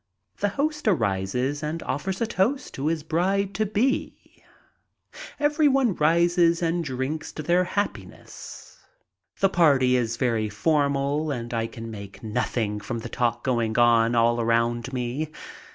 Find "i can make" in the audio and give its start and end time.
11.53-12.23